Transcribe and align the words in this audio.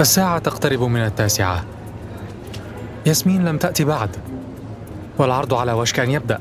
الساعة 0.00 0.38
تقترب 0.38 0.82
من 0.82 1.04
التاسعة 1.04 1.64
ياسمين 3.06 3.44
لم 3.44 3.58
تأتي 3.58 3.84
بعد 3.84 4.16
والعرض 5.18 5.54
على 5.54 5.72
وشك 5.72 6.00
أن 6.00 6.10
يبدأ 6.10 6.40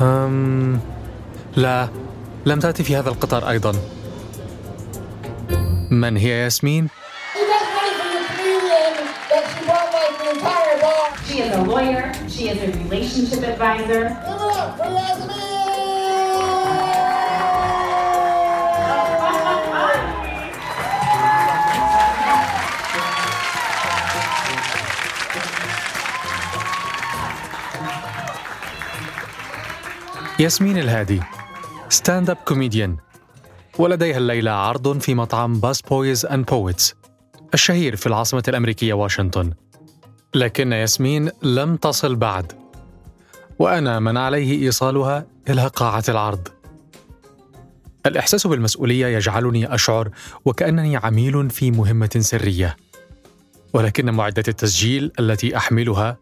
أم 0.00 0.80
لا 1.56 1.88
لم 2.46 2.58
تأتي 2.60 2.84
في 2.84 2.96
هذا 2.96 3.08
القطار 3.08 3.50
أيضا 3.50 3.72
من 5.90 6.16
هي 6.16 6.30
ياسمين؟ 6.44 6.88
She 11.26 11.40
is 11.40 11.52
a 11.56 11.62
lawyer. 11.62 12.12
She 12.28 12.48
is 12.48 12.58
a 12.62 12.70
relationship 12.78 13.42
advisor. 13.42 14.33
ياسمين 30.40 30.78
الهادي 30.78 31.20
stand-up 31.88 32.36
comedian 32.36 32.96
ولديها 33.78 34.16
الليلة 34.16 34.50
عرض 34.50 34.98
في 34.98 35.14
مطعم 35.14 35.60
Busboys 35.60 36.26
and 36.26 36.46
Poets 36.46 36.94
الشهير 37.54 37.96
في 37.96 38.06
العاصمة 38.06 38.42
الأمريكية 38.48 38.94
واشنطن. 38.94 39.52
لكن 40.34 40.72
ياسمين 40.72 41.30
لم 41.42 41.76
تصل 41.76 42.16
بعد 42.16 42.52
وأنا 43.58 44.00
من 44.00 44.16
عليه 44.16 44.66
إيصالها 44.66 45.26
إلى 45.48 45.66
قاعة 45.66 46.04
العرض. 46.08 46.48
الإحساس 48.06 48.46
بالمسؤولية 48.46 49.06
يجعلني 49.06 49.74
أشعر 49.74 50.10
وكأنني 50.44 50.96
عميل 50.96 51.50
في 51.50 51.70
مهمة 51.70 52.16
سرية. 52.18 52.76
ولكن 53.72 54.10
معدة 54.10 54.44
التسجيل 54.48 55.12
التي 55.20 55.56
أحملها 55.56 56.16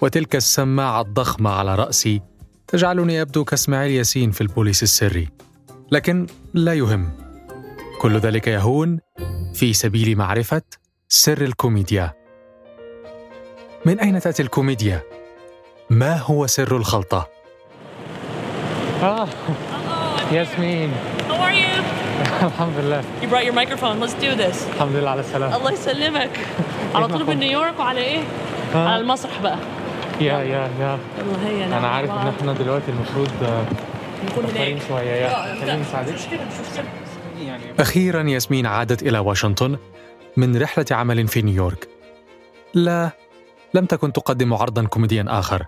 وتلك 0.00 0.36
السماعة 0.36 1.00
الضخمة 1.00 1.50
على 1.50 1.74
رأسي 1.74 2.29
تجعلني 2.72 3.22
أبدو 3.22 3.44
كاسماعيل 3.44 3.90
ياسين 3.92 4.30
في 4.30 4.40
البوليس 4.40 4.82
السري 4.82 5.28
لكن 5.90 6.26
لا 6.54 6.74
يهم 6.74 7.10
كل 8.00 8.16
ذلك 8.18 8.46
يهون 8.48 8.98
في 9.54 9.72
سبيل 9.72 10.18
معرفة 10.18 10.62
سر 11.08 11.40
الكوميديا 11.42 12.12
من 13.84 14.00
أين 14.00 14.20
تأتي 14.20 14.42
الكوميديا؟ 14.42 15.02
ما 15.90 16.16
هو 16.16 16.46
سر 16.46 16.76
الخلطة؟ 16.76 17.28
آه 19.02 19.28
ياسمين 20.32 20.92
How 21.28 21.32
are 21.32 21.54
you? 21.54 21.82
الحمد 22.44 22.76
لله 22.78 23.02
You 23.22 23.26
brought 23.26 23.44
your 23.44 23.54
microphone. 23.54 24.00
Let's 24.00 24.14
do 24.22 24.34
this. 24.42 24.74
الحمد 24.74 24.96
لله 24.96 25.10
على 25.10 25.20
السلامة 25.20 25.56
الله 25.56 25.72
يسلمك. 25.72 26.30
على 26.94 27.08
طول 27.08 27.26
من 27.26 27.38
نيويورك 27.38 27.78
وعلى 27.78 28.00
إيه؟ 28.00 28.20
على 28.74 28.96
المسرح 29.00 29.40
بقى. 29.42 29.58
يا 30.20 30.38
يا 30.38 30.70
يا 30.80 30.98
يلا 31.18 31.48
هيا 31.48 31.66
أنا 31.66 31.88
عارف 31.88 32.10
إن 32.10 32.28
إحنا 32.28 32.52
دلوقتي 32.52 32.90
المفروض 32.90 33.30
نكون 34.24 34.44
هناك. 34.44 34.82
شوية 34.88 35.10
يا 35.10 35.54
خليني 35.60 35.82
مشكلة 36.12 36.44
مش 36.44 36.68
مشكلة. 36.70 36.84
أخيرا 37.78 38.22
ياسمين 38.22 38.66
عادت 38.66 39.02
إلى 39.02 39.18
واشنطن 39.18 39.78
من 40.36 40.62
رحلة 40.62 40.86
عمل 40.90 41.28
في 41.28 41.42
نيويورك. 41.42 41.88
لا، 42.74 43.10
لم 43.74 43.86
تكن 43.86 44.12
تقدم 44.12 44.54
عرضا 44.54 44.84
كوميديا 44.84 45.24
آخر. 45.28 45.66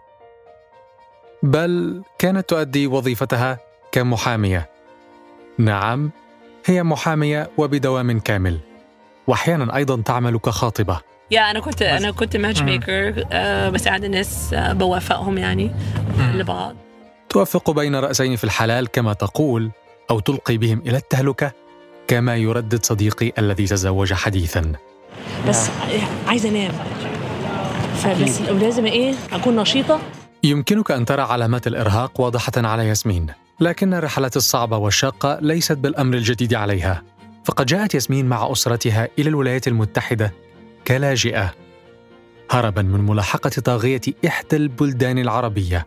بل 1.43 2.03
كانت 2.19 2.49
تؤدي 2.49 2.87
وظيفتها 2.87 3.59
كمحامية. 3.93 4.71
نعم، 5.59 6.11
هي 6.67 6.83
محامية 6.83 7.51
وبدوام 7.59 8.21
كامل. 8.21 8.59
وأحيانا 9.27 9.77
أيضا 9.77 10.03
تعمل 10.03 10.39
كخاطبة. 10.39 11.01
يا 11.33 11.51
أنا 11.51 11.61
كنت 11.61 11.83
أنا 11.83 12.11
كنت 12.11 12.37
ماتش 12.37 12.63
ميكر 12.63 13.11
بساعد 13.71 14.05
الناس 14.05 14.55
آه 14.55 14.73
بوافقهم 14.73 15.39
يعني 15.39 15.71
لبعض. 16.35 16.77
توفق 17.29 17.71
بين 17.71 17.95
رأسين 17.97 18.37
في 18.37 18.45
الحلال 18.45 18.89
كما 18.89 19.13
تقول 19.13 19.71
أو 20.11 20.21
تلقي 20.21 20.57
بهم 20.57 20.83
إلى 20.87 20.97
التهلكة 20.97 21.53
كما 22.09 22.37
يردد 22.37 22.85
صديقي 22.85 23.33
الذي 23.39 23.67
تزوج 23.67 24.13
حديثا. 24.13 24.73
بس 25.49 25.71
عايزة 26.27 26.49
أنام. 26.49 26.73
فبس 27.97 28.41
لازم 28.41 28.87
إيه 28.87 29.15
أكون 29.33 29.57
نشيطة 29.57 30.01
يمكنك 30.45 30.91
أن 30.91 31.05
ترى 31.05 31.23
علامات 31.23 31.67
الإرهاق 31.67 32.21
واضحة 32.21 32.53
على 32.57 32.89
ياسمين، 32.89 33.27
لكن 33.61 33.95
الرحلات 33.95 34.37
الصعبة 34.37 34.77
والشاقة 34.77 35.39
ليست 35.41 35.77
بالأمر 35.77 36.17
الجديد 36.17 36.55
عليها، 36.55 37.03
فقد 37.45 37.67
جاءت 37.67 37.95
ياسمين 37.95 38.27
مع 38.27 38.53
أسرتها 38.53 39.09
إلى 39.19 39.29
الولايات 39.29 39.69
المتحدة 39.69 40.33
كلاجئة، 40.87 41.55
هربا 42.51 42.83
من 42.83 43.01
ملاحقة 43.01 43.51
طاغية 43.51 44.01
إحدى 44.27 44.57
البلدان 44.57 45.19
العربية. 45.19 45.87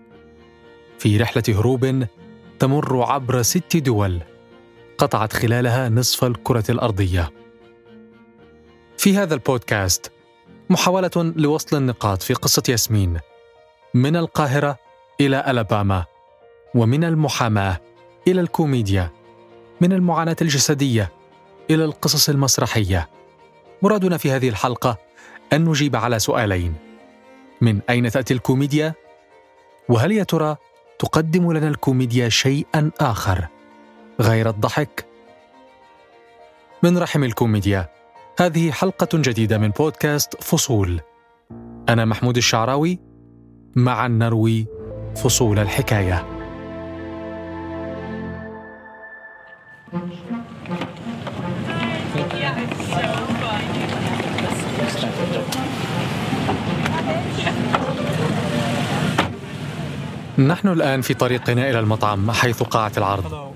في 0.99 1.17
رحلة 1.17 1.43
هروب 1.49 2.05
تمر 2.59 3.03
عبر 3.03 3.41
ست 3.41 3.77
دول، 3.77 4.21
قطعت 4.97 5.33
خلالها 5.33 5.89
نصف 5.89 6.23
الكرة 6.23 6.63
الأرضية. 6.69 7.31
في 8.97 9.17
هذا 9.17 9.33
البودكاست 9.33 10.11
محاولة 10.69 11.33
لوصل 11.35 11.77
النقاط 11.77 12.21
في 12.21 12.33
قصة 12.33 12.63
ياسمين 12.69 13.19
من 13.93 14.15
القاهرة 14.15 14.77
إلى 15.21 15.43
ألاباما 15.47 16.05
ومن 16.75 17.03
المحاماة 17.03 17.81
إلى 18.27 18.41
الكوميديا 18.41 19.11
من 19.81 19.93
المعاناة 19.93 20.35
الجسدية 20.41 21.11
إلى 21.69 21.85
القصص 21.85 22.29
المسرحية 22.29 23.09
مرادنا 23.85 24.17
في 24.17 24.31
هذه 24.31 24.49
الحلقة 24.49 24.97
أن 25.53 25.65
نجيب 25.65 25.95
على 25.95 26.19
سؤالين 26.19 26.73
من 27.61 27.79
أين 27.89 28.11
تأتي 28.11 28.33
الكوميديا؟ 28.33 28.93
وهل 29.89 30.11
يا 30.11 30.23
ترى 30.23 30.55
تقدم 30.99 31.51
لنا 31.51 31.67
الكوميديا 31.67 32.29
شيئا 32.29 32.91
آخر 32.99 33.47
غير 34.21 34.49
الضحك؟ 34.49 35.05
من 36.83 36.97
رحم 36.97 37.23
الكوميديا 37.23 37.89
هذه 38.39 38.71
حلقة 38.71 39.07
جديدة 39.13 39.57
من 39.57 39.69
بودكاست 39.69 40.43
فصول 40.43 41.01
أنا 41.89 42.05
محمود 42.05 42.37
الشعراوي 42.37 42.99
معا 43.75 44.07
نروي 44.07 44.67
فصول 45.15 45.59
الحكاية 45.59 46.34
نحن 60.37 60.67
الآن 60.67 61.01
في 61.01 61.13
طريقنا 61.13 61.69
إلى 61.69 61.79
المطعم 61.79 62.31
حيث 62.31 62.63
قاعة 62.63 62.91
العرض. 62.97 63.53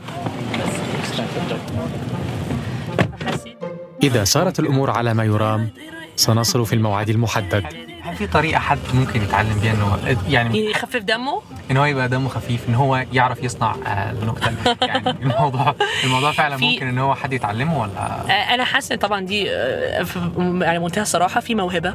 إذا 4.03 4.23
سارت 4.23 4.59
الأمور 4.59 4.90
على 4.91 5.13
ما 5.13 5.23
يرام 5.23 5.69
سنصل 6.16 6.66
في 6.66 6.73
الموعد 6.75 7.09
المحدد. 7.09 7.66
هل 8.01 8.16
في 8.16 8.28
طريقة 8.28 8.59
حد 8.59 8.78
ممكن 8.94 9.22
يتعلم 9.22 9.59
بيها 9.62 9.73
إنه 9.73 10.17
يعني 10.29 10.72
يخفف 10.72 10.97
دمه؟ 10.97 11.41
إن 11.72 11.78
هو 11.78 11.85
يبقى 11.85 12.09
دمه 12.09 12.29
خفيف 12.29 12.69
إن 12.69 12.75
هو 12.75 13.06
يعرف 13.13 13.44
يصنع 13.44 13.75
آه، 13.88 14.11
النكتة 14.11 14.51
يعني 14.85 15.09
الموضوع 15.22 15.75
الموضوع 16.03 16.31
فعلا 16.31 16.57
ممكن 16.57 16.88
إن 16.88 16.97
هو 16.97 17.16
حد 17.16 17.34
يتعلمه 17.34 17.81
ولا؟ 17.81 17.91
آه، 18.29 18.53
أنا 18.53 18.63
حاسة 18.63 18.96
طبعا 18.96 19.19
دي 19.22 19.51
آه، 19.51 20.03
في- 20.03 20.59
يعني 20.61 20.79
منتهى 20.79 21.01
الصراحة 21.01 21.41
في 21.41 21.56
موهبة. 21.56 21.94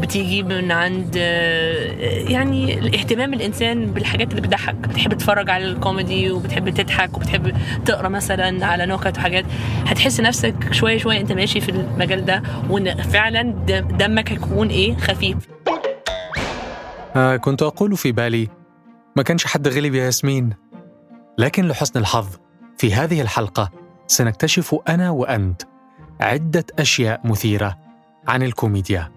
بتيجي 0.00 0.42
من 0.42 0.72
عند 0.72 1.14
آه، 1.18 2.28
يعني 2.30 2.78
الاهتمام 2.78 3.34
الإنسان 3.34 3.86
بالحاجات 3.86 4.30
اللي 4.30 4.40
بتضحك. 4.40 4.74
بتحب 4.74 5.12
تتفرج 5.14 5.50
على 5.50 5.64
الكوميدي 5.64 6.30
وبتحب 6.30 6.68
تضحك 6.70 7.16
وبتحب 7.16 7.52
تقرأ 7.84 8.08
مثلا 8.08 8.66
على 8.66 8.86
نكت 8.86 9.18
وحاجات. 9.18 9.44
هتحس 9.86 10.20
نفسك 10.20 10.72
شوية 10.72 10.98
شوية 10.98 11.20
أنت 11.20 11.32
ماشي 11.32 11.60
في 11.60 11.68
المجال 11.68 12.24
ده 12.24 12.42
وإن 12.70 13.02
فعلا 13.02 13.42
دم- 13.42 13.96
دمك 13.96 14.32
هيكون 14.32 14.68
إيه؟ 14.68 14.96
خفيف. 14.96 15.36
آه 17.16 17.36
كنت 17.36 17.62
أقول 17.62 17.96
في 17.96 18.12
بالي 18.12 18.48
ما 19.16 19.22
كانش 19.22 19.46
حد 19.46 19.68
غلب 19.68 19.94
يا 19.94 20.04
ياسمين. 20.04 20.50
لكن 21.38 21.68
لحسن 21.68 22.00
الحظ 22.00 22.26
في 22.78 22.94
هذه 22.94 23.20
الحلقة 23.20 23.70
سنكتشف 24.06 24.76
أنا 24.88 25.10
وأنت 25.10 25.62
عدة 26.20 26.64
أشياء 26.78 27.20
مثيرة 27.24 27.78
عن 28.28 28.42
الكوميديا. 28.42 29.10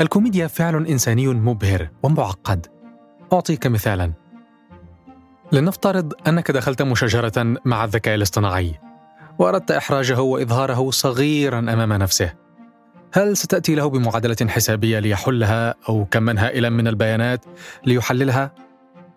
الكوميديا 0.00 0.46
فعل 0.46 0.86
إنساني 0.86 1.28
مبهر 1.28 1.88
ومعقد. 2.02 2.66
أعطيك 3.32 3.66
مثالا. 3.66 4.12
لنفترض 5.52 6.12
أنك 6.26 6.50
دخلت 6.50 6.82
مشاجرة 6.82 7.56
مع 7.64 7.84
الذكاء 7.84 8.14
الاصطناعي 8.14 8.80
وأردت 9.38 9.70
إحراجه 9.70 10.20
وإظهاره 10.20 10.90
صغيرا 10.90 11.58
أمام 11.58 11.92
نفسه. 11.92 12.34
هل 13.12 13.36
ستأتي 13.36 13.74
له 13.74 13.88
بمعادلة 13.90 14.36
حسابية 14.48 14.98
ليحلها 14.98 15.74
أو 15.88 16.04
كما 16.04 16.46
هائلا 16.46 16.68
من 16.68 16.88
البيانات 16.88 17.44
ليحللها؟ 17.86 18.52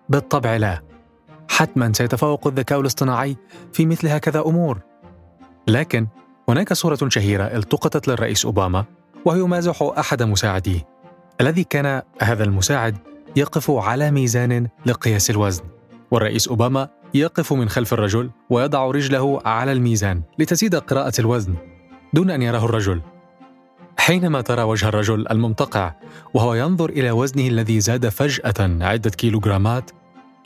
بالطبع 0.09 0.57
لا. 0.57 0.81
حتما 1.49 1.91
سيتفوق 1.93 2.47
الذكاء 2.47 2.79
الاصطناعي 2.81 3.37
في 3.73 3.85
مثل 3.85 4.07
هكذا 4.07 4.39
أمور. 4.39 4.79
لكن 5.67 6.07
هناك 6.49 6.73
صورة 6.73 6.99
شهيرة 7.07 7.43
التقطت 7.43 8.07
للرئيس 8.07 8.45
أوباما. 8.45 8.85
وهو 9.25 9.35
يمازح 9.35 9.91
أحد 9.97 10.23
مساعديه 10.23 10.87
الذي 11.41 11.63
كان 11.63 12.01
هذا 12.21 12.43
المساعد 12.43 12.97
يقف 13.35 13.71
على 13.71 14.11
ميزان 14.11 14.67
لقياس 14.85 15.29
الوزن. 15.29 15.63
والرئيس 16.11 16.47
أوباما 16.47 16.89
يقف 17.13 17.53
من 17.53 17.69
خلف 17.69 17.93
الرجل 17.93 18.29
ويضع 18.49 18.85
رجله 18.85 19.41
على 19.45 19.71
الميزان 19.71 20.21
لتزيد 20.39 20.75
قراءة 20.75 21.13
الوزن 21.19 21.55
دون 22.13 22.29
أن 22.29 22.41
يراه 22.41 22.65
الرجل. 22.65 23.01
حينما 23.97 24.41
ترى 24.41 24.61
وجه 24.61 24.87
الرجل 24.87 25.27
الممتقع 25.31 25.93
وهو 26.33 26.53
ينظر 26.53 26.89
إلى 26.89 27.11
وزنه 27.11 27.47
الذي 27.47 27.79
زاد 27.79 28.09
فجأة 28.09 28.77
عدة 28.81 29.09
كيلوغرامات 29.09 29.91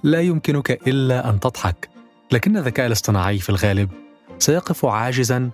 لا 0.04 0.22
يمكنك 0.22 0.72
إلا 0.72 1.30
أن 1.30 1.40
تضحك. 1.40 1.90
لكن 2.32 2.58
الذكاء 2.58 2.88
الاصطناعي 2.88 3.40
في 3.40 3.50
الغالب 3.50 3.90
سيقف 4.40 4.86
عاجزا 4.86 5.50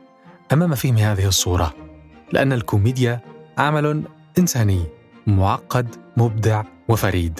أمام 0.54 0.75
فهم 0.75 0.98
هذه 0.98 1.27
الصورة. 1.27 1.88
لأن 2.31 2.54
الكوميديا 2.54 3.20
عمل 3.58 4.04
إنساني 4.40 4.86
معقد 5.28 5.96
مبدع 6.18 6.64
وفريد 6.88 7.40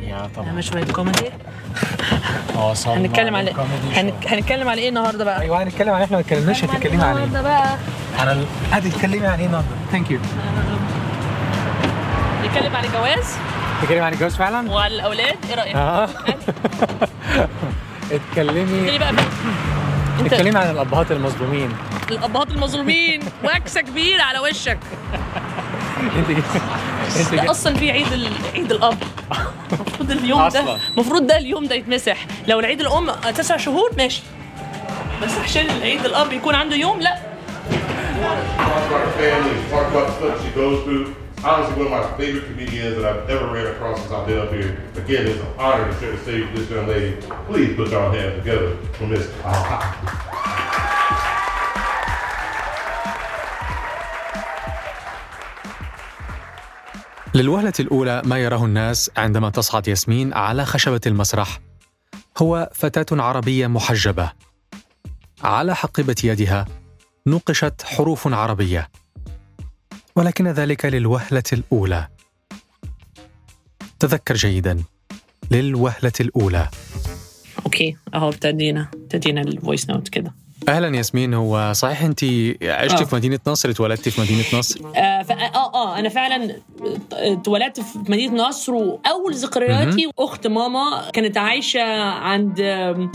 yeah 0.00 0.28
طبعا 0.36 0.46
نعمل 0.46 0.64
شوية 0.64 0.84
كوميدي 0.84 1.30
هنتكلم 2.86 3.36
على. 3.36 3.52
هنك... 3.94 4.14
هنتكلم 4.26 4.68
على 4.68 4.80
إيه 4.80 4.88
النهارده 4.88 5.24
بقى؟ 5.24 5.40
أيوه 5.40 5.62
هنتكلم 5.62 5.94
عن 5.94 6.02
إحنا 6.02 6.16
ما 6.16 6.22
اتكلمناش 6.22 6.64
هتتكلمي 6.64 7.02
عن 7.02 7.16
إيه؟ 7.16 7.24
النهارده 7.24 7.42
بقى 7.42 7.76
عن 8.18 8.28
ال... 8.28 8.44
هتتكلمي 8.72 9.26
عن 9.26 9.38
إيه 9.38 9.46
النهارده؟ 9.46 9.68
thank 9.92 10.10
you 10.10 10.18
نتكلم 12.44 12.76
عن 12.76 12.84
الجواز 12.84 13.34
تتكلمي 13.82 14.00
عن 14.00 14.12
الجواز 14.12 14.36
فعلا؟ 14.36 14.70
وعن 14.72 14.90
الاولاد 14.90 15.36
إيه 15.48 15.54
رأيك؟ 15.54 15.76
آه 15.76 16.08
اتكلمي 18.12 18.80
ابتدي 18.80 18.98
بقى 18.98 19.10
انت 19.10 20.32
اتكلمي 20.32 20.58
عن 20.58 20.70
الأبهات 20.70 21.12
المظلومين 21.12 21.68
الابهات 22.12 22.50
المظلومين 22.50 23.20
وكسه 23.44 23.80
كبيره 23.80 24.22
على 24.22 24.38
وشك 24.38 24.78
انت 26.18 26.30
انت 27.20 27.34
ده 27.34 27.50
أصلا 27.50 27.74
في 27.76 27.90
عيد 27.90 28.12
ال... 28.12 28.28
عيد 28.54 28.72
الاب 28.72 28.98
المفروض 29.72 30.10
اليوم 30.10 30.48
ده. 30.48 30.76
المفروض 30.94 31.26
ده 31.26 31.38
اليوم 31.38 31.66
ده 31.66 31.74
يتمسح 31.74 32.26
لو 32.48 32.60
العيد 32.60 32.80
الام 32.80 33.10
تسع 33.10 33.56
شهور 33.56 33.90
ماشي 33.98 34.22
بس 35.22 35.38
عشان 35.44 35.66
العيد 35.70 36.04
الاب 36.04 36.32
يكون 36.32 36.54
عنده 36.54 36.76
يوم 36.76 37.00
لا. 37.00 37.18
Honestly, 41.42 41.74
one 41.74 41.86
of 41.86 41.90
my 41.90 42.02
favorite 42.18 42.44
comedians 42.50 42.96
that 42.96 43.04
I've 43.10 43.30
ever 43.30 43.46
ran 43.54 43.66
across 43.68 43.98
since 44.00 44.12
I've 44.12 44.26
been 44.26 44.38
up 44.38 44.52
here. 44.52 44.76
Again, 44.96 45.26
it's 45.26 45.40
an 45.40 45.46
honor 45.58 45.90
to 45.90 45.98
share 45.98 46.12
the 46.12 46.18
stage 46.18 46.44
with 46.52 46.54
this 46.56 46.70
young 46.70 46.86
lady. 46.86 47.16
Please 47.48 47.74
put 47.76 47.88
your 47.90 48.12
hands 48.12 48.34
together 48.40 48.76
for 48.98 49.06
Miss 49.06 49.26
للوهلة 57.34 57.72
الأولى 57.80 58.22
ما 58.24 58.38
يراه 58.38 58.64
الناس 58.64 59.10
عندما 59.16 59.50
تصعد 59.50 59.88
ياسمين 59.88 60.32
على 60.32 60.64
خشبة 60.64 61.00
المسرح 61.06 61.60
هو 62.38 62.70
فتاة 62.74 63.22
عربية 63.22 63.66
محجبة. 63.66 64.32
على 65.42 65.76
حقيبة 65.76 66.16
يدها 66.24 66.66
نقشت 67.26 67.82
حروف 67.82 68.34
عربية. 68.34 68.88
ولكن 70.16 70.48
ذلك 70.48 70.84
للوهلة 70.84 71.42
الأولى. 71.52 72.08
تذكر 73.98 74.34
جيدا 74.34 74.82
للوهلة 75.50 76.12
الأولى. 76.20 76.68
okay 77.64 77.96
أهو 78.14 78.28
ابتدينا 78.28 78.88
ابتدينا 78.94 79.40
ال 79.40 79.48
voice 79.48 79.90
note 79.90 80.08
كده 80.08 80.34
أهلا 80.68 80.96
ياسمين 80.96 81.34
هو 81.34 81.72
صحيح 81.72 82.02
أنت 82.02 82.24
عشتي 82.62 83.02
آه. 83.02 83.04
في 83.04 83.14
مدينة 83.16 83.38
نصر 83.46 83.70
اتولدتي 83.70 84.10
في 84.10 84.20
مدينة 84.20 84.44
نصر؟ 84.54 84.80
آه 85.20 85.22
فا 85.22 85.34
آه 85.34 85.74
آه 85.74 85.98
أنا 85.98 86.08
فعلا 86.08 86.56
اتولدت 87.12 87.80
في 87.80 87.98
مدينة 88.08 88.48
نصر 88.48 88.74
وأول 88.74 89.34
ذكرياتي 89.34 90.10
اخت 90.18 90.46
ماما 90.46 91.10
كانت 91.12 91.38
عايشة 91.38 91.82
عند 92.02 92.60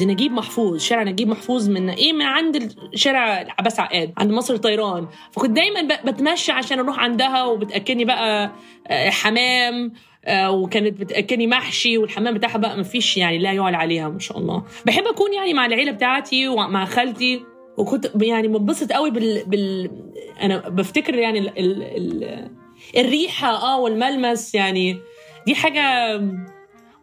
نجيب 0.01 0.31
محفوظ 0.31 0.79
شارع 0.81 1.03
نجيب 1.03 1.27
محفوظ 1.27 1.69
من 1.69 1.89
إيه 1.89 2.13
من 2.13 2.21
عند 2.21 2.73
شارع 2.95 3.47
عباس 3.59 3.79
عقاد 3.79 4.13
عند 4.17 4.31
مصر 4.31 4.53
الطيران 4.53 5.07
فكنت 5.31 5.51
دايما 5.51 5.95
بتمشى 6.05 6.51
عشان 6.51 6.79
أروح 6.79 6.99
عندها 6.99 7.43
وبتاكلني 7.43 8.05
بقى 8.05 8.51
آه، 8.87 9.09
حمام 9.09 9.93
آه، 10.25 10.51
وكانت 10.51 10.99
بتاكلني 10.99 11.47
محشي 11.47 11.97
والحمام 11.97 12.33
بتاعها 12.33 12.57
بقى 12.57 12.77
مفيش 12.77 13.17
يعني 13.17 13.37
لا 13.37 13.51
يعلى 13.53 13.77
عليها 13.77 14.09
ما 14.09 14.19
شاء 14.19 14.37
الله. 14.37 14.63
بحب 14.85 15.03
أكون 15.07 15.33
يعني 15.33 15.53
مع 15.53 15.65
العيلة 15.65 15.91
بتاعتي 15.91 16.47
ومع 16.47 16.85
خالتي. 16.85 17.54
وكنت 17.77 18.11
يعني 18.21 18.47
بنبسط 18.47 18.91
قوي 18.91 19.11
بال, 19.11 19.43
بال... 19.45 19.91
أنا 20.41 20.69
بفتكر 20.69 21.13
يعني 21.15 21.39
ال... 21.39 21.59
ال... 21.59 21.83
ال... 21.83 22.49
الريحة 22.97 23.47
آه 23.47 23.79
والملمس 23.79 24.55
يعني 24.55 24.97
دي 25.45 25.55
حاجة 25.55 26.17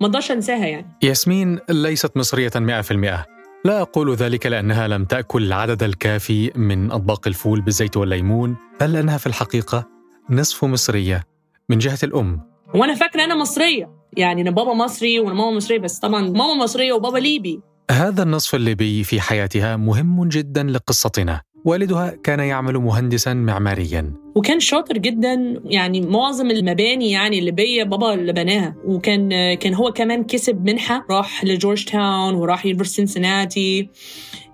ما 0.00 0.06
أقدرش 0.06 0.30
أنساها 0.30 0.66
يعني. 0.66 0.86
ياسمين 1.02 1.58
ليست 1.70 2.16
مصرية 2.16 2.50
100% 2.50 3.32
لا 3.64 3.80
أقول 3.82 4.14
ذلك 4.14 4.46
لأنها 4.46 4.88
لم 4.88 5.04
تأكل 5.04 5.42
العدد 5.42 5.82
الكافي 5.82 6.50
من 6.56 6.92
أطباق 6.92 7.28
الفول 7.28 7.60
بالزيت 7.60 7.96
والليمون 7.96 8.56
بل 8.80 8.96
أنها 8.96 9.18
في 9.18 9.26
الحقيقة 9.26 9.88
نصف 10.30 10.64
مصرية. 10.64 11.24
من 11.68 11.78
جهة 11.78 11.98
الأم. 12.02 12.40
وأنا 12.74 12.94
فاكرة 12.94 13.24
أنا 13.24 13.34
مصرية. 13.34 13.90
يعني 14.16 14.42
أنا 14.42 14.50
بابا 14.50 14.74
مصري 14.74 15.20
وأنا 15.20 15.34
ماما 15.34 15.56
مصرية 15.56 15.78
بس 15.78 15.98
طبعا 15.98 16.20
ماما 16.20 16.54
مصرية 16.54 16.92
وبابا 16.92 17.18
ليبي. 17.18 17.60
هذا 17.90 18.22
النصف 18.22 18.54
الليبي 18.54 19.04
في 19.04 19.20
حياتها 19.20 19.76
مهم 19.76 20.28
جدا 20.28 20.62
لقصتنا. 20.62 21.40
والدها 21.64 22.16
كان 22.24 22.40
يعمل 22.40 22.78
مهندسا 22.78 23.34
معماريا. 23.34 24.12
وكان 24.36 24.60
شاطر 24.60 24.98
جدا 24.98 25.60
يعني 25.64 26.00
معظم 26.00 26.50
المباني 26.50 27.10
يعني 27.10 27.38
الليبية 27.38 27.84
بابا 27.84 28.14
اللي 28.14 28.32
بناها. 28.32 28.74
وكان 28.84 29.54
كان 29.54 29.74
هو 29.74 29.92
كمان 29.92 30.24
كسب 30.24 30.64
منحة 30.64 31.06
راح 31.10 31.44
لجورج 31.44 31.84
تاون 31.84 32.34
وراح 32.34 32.66
university 32.66 33.06
سنسناتي 33.06 33.88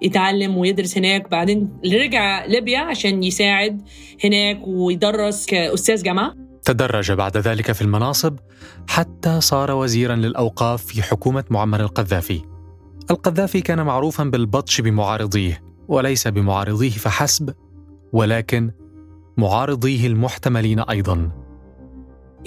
يتعلم 0.02 0.56
ويدرس 0.56 0.98
هناك. 0.98 1.30
بعدين 1.30 1.68
رجع 1.86 2.44
ليبيا 2.44 2.78
عشان 2.78 3.22
يساعد 3.22 3.82
هناك 4.24 4.60
ويدرس 4.66 5.46
كأستاذ 5.46 6.02
جامعة. 6.02 6.34
تدرج 6.64 7.12
بعد 7.12 7.36
ذلك 7.36 7.72
في 7.72 7.82
المناصب 7.82 8.36
حتى 8.88 9.40
صار 9.40 9.72
وزيرا 9.72 10.16
للأوقاف 10.16 10.84
في 10.84 11.02
حكومة 11.02 11.44
معمر 11.50 11.80
القذافي. 11.80 12.57
القذافي 13.10 13.60
كان 13.60 13.82
معروفا 13.82 14.24
بالبطش 14.24 14.80
بمعارضيه 14.80 15.62
وليس 15.88 16.28
بمعارضيه 16.28 16.90
فحسب 16.90 17.54
ولكن 18.12 18.70
معارضيه 19.36 20.06
المحتملين 20.06 20.80
أيضا. 20.80 21.30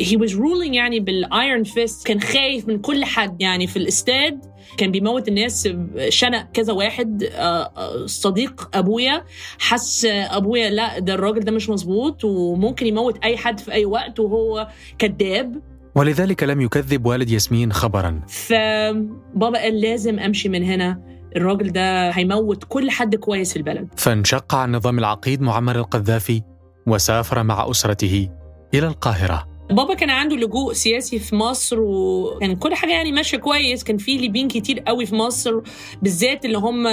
He 0.01 0.17
was 0.17 0.31
ruling 0.31 0.73
يعني 0.73 0.99
بالايرون 0.99 1.63
فيست 1.63 2.07
كان 2.07 2.19
خايف 2.19 2.67
من 2.67 2.79
كل 2.79 3.05
حد 3.05 3.41
يعني 3.41 3.67
في 3.67 3.77
الأستاد. 3.77 4.39
كان 4.77 4.91
بيموت 4.91 5.27
الناس 5.27 5.69
شنق 6.09 6.51
كذا 6.51 6.73
واحد 6.73 7.23
آه، 7.23 7.71
آه، 7.77 8.05
صديق 8.05 8.69
أبويا. 8.73 9.23
حس 9.59 10.05
أبويا 10.05 10.69
لأ 10.69 10.99
ده 10.99 11.13
الراجل 11.13 11.39
ده 11.39 11.51
مش 11.51 11.69
مظبوط 11.69 12.23
وممكن 12.23 12.87
يموت 12.87 13.23
أي 13.23 13.37
حد 13.37 13.59
في 13.59 13.71
أي 13.71 13.85
وقت 13.85 14.19
وهو 14.19 14.67
كذاب. 14.99 15.70
ولذلك 15.95 16.43
لم 16.43 16.61
يكذب 16.61 17.05
والد 17.05 17.29
ياسمين 17.29 17.73
خبرا. 17.73 18.21
فبابا 18.27 19.59
قال 19.59 19.81
لازم 19.81 20.19
أمشي 20.19 20.49
من 20.49 20.63
هنا. 20.63 21.01
الراجل 21.35 21.71
ده 21.71 22.09
هيموت 22.09 22.63
كل 22.63 22.91
حد 22.91 23.15
كويس 23.15 23.51
في 23.51 23.57
البلد. 23.57 23.87
فانشق 23.97 24.55
عن 24.55 24.71
نظام 24.71 24.99
العقيد 24.99 25.41
معمر 25.41 25.75
القذافي 25.75 26.41
وسافر 26.87 27.43
مع 27.43 27.69
أسرته 27.71 28.29
إلى 28.73 28.87
القاهرة. 28.87 29.47
بابا 29.69 29.93
كان 29.93 30.09
عنده 30.09 30.35
لجوء 30.35 30.73
سياسي 30.73 31.19
في 31.19 31.35
مصر 31.35 31.79
وكان 31.79 32.55
كل 32.55 32.75
حاجة 32.75 32.91
يعني 32.91 33.11
ماشية 33.11 33.37
كويس. 33.37 33.83
كان 33.83 33.97
في 33.97 34.17
ليبيين 34.17 34.47
كتير 34.47 34.79
قوي 34.79 35.05
في 35.05 35.15
مصر 35.15 35.61
بالذات 36.01 36.45
اللي 36.45 36.57
هم 36.57 36.83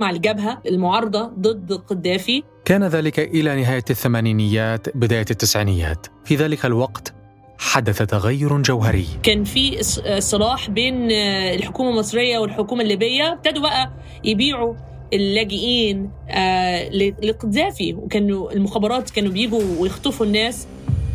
مع 0.00 0.10
الجبهة 0.10 0.62
المعارضة 0.66 1.22
ضد 1.22 1.72
القذافي. 1.72 2.42
كان 2.64 2.84
ذلك 2.84 3.20
إلى 3.20 3.62
نهاية 3.62 3.84
الثمانينيات 3.90 4.96
بداية 4.96 5.26
التسعينيات. 5.30 6.06
في 6.24 6.36
ذلك 6.36 6.66
الوقت 6.66 7.14
حدث 7.58 8.02
تغير 8.02 8.62
جوهري. 8.62 9.06
كان 9.22 9.44
في 9.44 9.82
صلاح 10.18 10.70
بين 10.70 11.10
الحكومة 11.10 11.90
المصرية 11.90 12.38
والحكومة 12.38 12.82
الليبية. 12.82 13.32
ابتدوا 13.32 13.62
بقى 13.62 13.90
يبيعوا 14.24 14.74
اللاجئين 15.12 16.10
آه، 16.28 16.88
ل- 16.88 17.14
للقذافي 17.22 17.94
وكانوا 17.94 18.52
المخابرات 18.52 19.10
كانوا 19.10 19.32
بيجوا 19.32 19.62
ويخطفوا 19.78 20.26
الناس. 20.26 20.66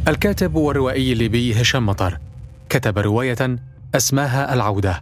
الكاتب 0.07 0.55
والروائي 0.55 1.13
الليبي 1.13 1.61
هشام 1.61 1.85
مطر 1.85 2.17
كتب 2.69 2.97
رواية 2.99 3.57
أسماها 3.95 4.53
العودة. 4.53 5.01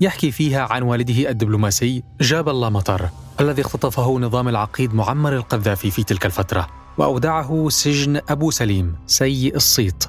يحكي 0.00 0.30
فيها 0.30 0.60
عن 0.72 0.82
والده 0.82 1.30
الدبلوماسي 1.30 2.02
جاب 2.20 2.48
الله 2.48 2.68
مطر 2.70 3.08
الذي 3.40 3.62
اختطفه 3.62 4.18
نظام 4.18 4.48
العقيد 4.48 4.94
معمر 4.94 5.36
القذافي 5.36 5.90
في 5.90 6.04
تلك 6.04 6.26
الفترة. 6.26 6.66
وأودعه 6.98 7.68
سجن 7.68 8.20
أبو 8.28 8.50
سليم 8.50 8.96
سيء 9.06 9.56
الصيت. 9.56 10.04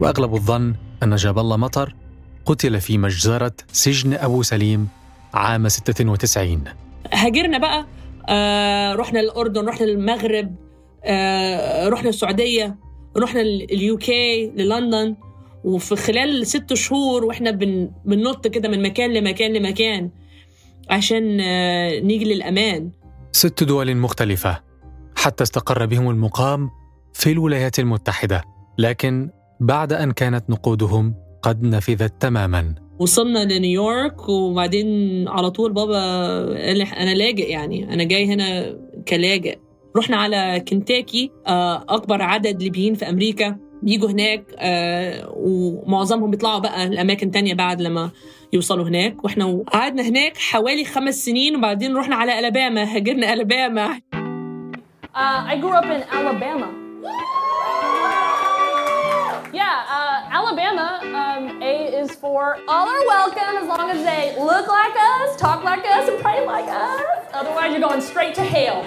وأغلب 0.00 0.34
الظن 0.34 0.74
أن 1.02 1.16
جاب 1.16 1.38
الله 1.38 1.56
مطر 1.56 1.94
قتل 2.46 2.80
في 2.80 2.98
مجزرة 2.98 3.52
سجن 3.72 4.14
أبو 4.14 4.42
سليم 4.42 4.88
عام 5.34 5.68
96 5.68 6.64
هاجرنا 7.12 7.58
بقى. 7.58 7.86
آه 8.28 8.94
رحنا 8.94 9.20
الأردن 9.20 9.68
رحنا 9.68 9.86
المغرب 9.86 10.54
آه 11.04 11.88
رحنا 11.88 12.08
السعودية 12.08 12.76
رحنا 13.16 13.40
اليو 13.40 13.96
كي 13.96 14.46
للندن. 14.56 15.16
وفي 15.64 15.96
خلال 15.96 16.46
ست 16.46 16.74
شهور 16.74 17.24
وإحنا 17.24 17.50
بن 17.50 17.90
بننط 18.04 18.46
كده 18.48 18.68
من 18.68 18.82
مكان 18.82 19.12
لمكان 19.12 19.52
لمكان 19.52 20.10
عشان 20.90 21.40
آه 21.40 22.00
نيجي 22.00 22.24
للأمان. 22.24 22.90
ست 23.32 23.64
دول 23.64 23.96
مختلفة. 23.96 24.60
حتى 25.16 25.42
استقر 25.42 25.86
بهم 25.86 26.10
المقام 26.10 26.70
في 27.12 27.32
الولايات 27.32 27.78
المتحدة 27.78 28.42
لكن 28.78 29.30
بعد 29.60 29.92
أن 29.92 30.12
كانت 30.12 30.50
نقودهم 30.50 31.14
قد 31.42 31.62
نفذت 31.62 32.12
تماما. 32.20 32.74
وصلنا 32.98 33.44
لنيويورك 33.44 34.28
وبعدين 34.28 34.88
على 35.28 35.50
طول 35.50 35.72
بابا 35.72 35.94
قال 36.66 36.78
لي 36.78 36.84
أنا 36.84 37.14
لاجئ 37.14 37.50
يعني 37.50 37.94
أنا 37.94 38.04
جاي 38.04 38.26
هنا 38.26 38.76
كلاجئ. 39.08 39.58
رحنا 39.96 40.16
على 40.16 40.64
كنتاكي 40.68 41.30
آه، 41.46 41.84
أكبر 41.88 42.22
عدد 42.22 42.62
ليبيين 42.62 42.94
في 42.94 43.08
أمريكا. 43.08 43.56
بيجوا 43.82 44.10
هناك 44.10 44.44
آه، 44.58 45.32
ومعظمهم 45.36 46.30
بيطلعوا 46.30 46.58
بقى 46.58 46.88
لأماكن 46.88 47.30
تانية 47.30 47.54
بعد 47.54 47.80
لما 47.82 48.10
يوصلوا 48.52 48.88
هناك. 48.88 49.24
وإحنا 49.24 49.62
قعدنا 49.72 50.02
هناك 50.08 50.36
حوالي 50.36 50.84
خمس 50.84 51.24
سنين 51.24 51.56
وبعدين 51.56 51.96
رحنا 51.96 52.16
على 52.16 52.38
ألاباما 52.38 52.96
هاجرنا 52.96 53.32
ألاباما. 53.32 54.00
Uh, 55.14 55.52
I 55.52 55.56
grew 55.60 55.72
up 55.72 55.84
in 55.84 56.02
Alabama. 56.18 56.68
Alabama, 60.40 60.88
um, 61.22 61.44
A 61.72 61.74
is 62.00 62.10
for 62.22 62.42
all 62.72 62.86
are 62.96 63.04
welcome 63.16 63.52
as 63.62 63.66
long 63.72 63.86
as 63.94 64.00
they 64.10 64.24
look 64.50 64.66
like 64.80 64.96
us, 65.12 65.28
talk 65.44 65.60
like 65.70 65.84
us, 65.96 66.04
and 66.10 66.16
pray 66.24 66.38
like 66.54 66.68
us. 66.84 67.00
Otherwise, 67.40 67.68
you're 67.72 67.86
going 67.88 68.02
straight 68.10 68.34
to 68.40 68.44
hell. 68.54 68.78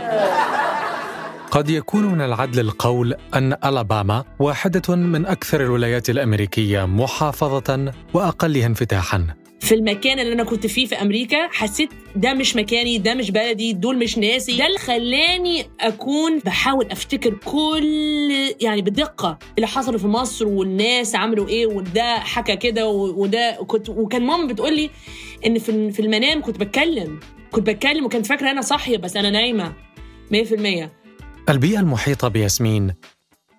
قد 1.52 1.70
يكون 1.70 2.04
من 2.06 2.22
العدل 2.22 2.60
القول 2.60 3.16
أن 3.34 3.58
ألاباما 3.66 4.24
واحدة 4.40 4.96
من 4.96 5.26
أكثر 5.26 5.62
الولايات 5.62 6.10
الأمريكية 6.10 6.86
محافظة 6.86 7.92
وأقلها 8.14 8.66
انفتاحاً 8.66 9.43
في 9.64 9.76
المكان 9.76 10.20
اللي 10.20 10.34
أنا 10.34 10.44
كنت 10.44 10.68
فيه 10.68 10.86
في 10.86 10.96
أمريكا 10.96 11.48
حسيت 11.52 11.90
ده 12.16 12.34
مش 12.34 12.56
مكاني 12.56 12.98
ده 12.98 13.14
مش 13.14 13.32
بلدي 13.32 13.74
دول 13.74 13.98
مش 13.98 14.18
ناسي. 14.18 14.58
ده 14.58 14.66
اللي 14.68 14.78
خلاني 14.78 15.66
أكون 15.82 16.40
بحاول 16.40 16.86
أفتكر 16.92 17.34
كل 17.46 18.32
يعني 18.62 18.82
بدقة 18.82 19.40
اللي 19.56 19.68
حصل 19.68 20.00
في 20.00 20.08
مصر 20.08 20.48
والناس 20.48 21.16
عملوا 21.16 21.48
إيه 21.48 21.66
وده 21.66 22.20
حكى 22.20 22.56
كده 22.56 22.88
وده 22.90 23.58
كنت 23.68 23.90
وكان 23.90 24.22
ماما 24.26 24.48
بتقول 24.48 24.76
لي 24.76 24.90
إن 25.46 25.60
في 25.60 25.92
في 25.92 26.00
المنام 26.00 26.42
كنت 26.42 26.60
بتكلم. 26.60 27.20
كنت 27.52 27.68
بتكلم 27.70 28.06
وكانت 28.06 28.26
فاكرة 28.26 28.52
أنا 28.52 28.62
صاحية 28.62 28.98
بس 28.98 29.16
أنا 29.18 29.30
نايمة 29.30 29.74
100% 30.34 30.90
البيئة 31.50 31.80
المحيطة 31.80 32.28
بياسمين 32.28 32.94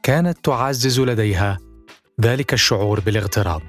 كانت 0.03 0.39
تعزز 0.45 1.01
لديها 1.01 1.59
ذلك 2.21 2.53
الشعور 2.53 3.01
بالاغتراب. 3.01 3.63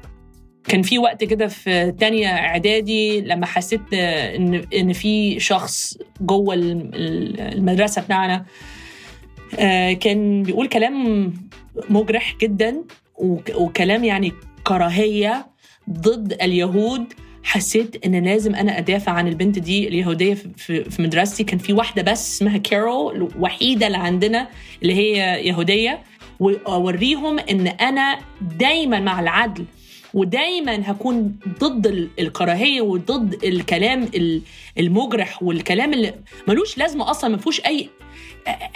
كان 0.67 0.81
في 0.81 0.99
وقت 0.99 1.23
كده 1.23 1.47
في 1.47 1.91
تانية 1.91 2.27
إعدادي 2.27 3.21
لما 3.21 3.45
حسيت 3.45 3.93
ان 3.93 4.65
إن 4.73 4.93
في 4.93 5.39
شخص 5.39 5.97
جوه 6.21 6.53
الم- 6.53 6.91
المدرسة 7.39 8.01
بتاعنا 8.01 8.45
آه، 9.59 9.93
كان 9.93 10.43
بيقول 10.43 10.67
كلام 10.67 11.33
مجرح 11.89 12.35
جدا 12.41 12.75
وك- 13.15 13.55
وكلام 13.55 14.03
يعني 14.03 14.31
كراهية 14.63 15.47
ضد 15.89 16.33
اليهود. 16.41 17.03
حسيت 17.43 18.05
إن 18.05 18.23
لازم 18.25 18.55
أنا 18.55 18.77
أدافع 18.77 19.11
عن 19.11 19.27
البنت 19.27 19.59
دي 19.59 19.87
اليهودية 19.87 20.33
في 20.57 21.01
مدرستي. 21.01 21.43
كان 21.43 21.57
في 21.59 21.73
واحدة 21.73 22.01
بس 22.01 22.35
اسمها 22.35 22.57
كارول 22.57 23.15
الوحيدة 23.15 23.87
اللي 23.87 23.97
عندنا 23.97 24.47
اللي 24.83 24.93
هي 24.95 25.45
يهودية. 25.47 26.01
واوريهم 26.39 27.39
إن 27.39 27.67
أنا 27.67 28.17
دايما 28.41 28.99
مع 28.99 29.19
العدل 29.19 29.65
ودايما 30.15 30.91
هكون 30.91 31.39
ضد 31.59 31.87
ال- 31.87 32.09
الكراهية 32.19 32.81
وضد 32.81 33.43
الكلام 33.43 34.03
ال- 34.03 34.41
المجرح 34.79 35.43
والكلام 35.43 35.93
اللي 35.93 36.13
ملوش 36.47 36.77
لازمة 36.77 37.09
أصلا 37.11 37.29
ما 37.29 37.37
فيهوش 37.37 37.61
اي 37.65 37.89